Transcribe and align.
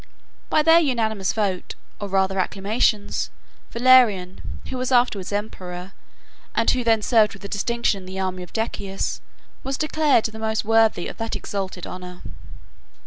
By 0.49 0.63
their 0.63 0.79
unanimous 0.79 1.31
votes, 1.31 1.75
or 1.99 2.07
rather 2.09 2.39
acclamations, 2.39 3.29
Valerian, 3.69 4.41
who 4.67 4.77
was 4.79 4.91
afterwards 4.91 5.31
emperor, 5.31 5.93
and 6.55 6.71
who 6.71 6.83
then 6.83 7.03
served 7.03 7.33
with 7.35 7.47
distinction 7.51 7.99
in 7.99 8.05
the 8.07 8.19
army 8.19 8.41
of 8.41 8.51
Decius, 8.51 9.21
was 9.63 9.77
declared 9.77 10.25
the 10.25 10.39
most 10.39 10.65
worthy 10.65 11.07
of 11.07 11.17
that 11.17 11.35
exalted 11.35 11.85
honor. 11.85 12.23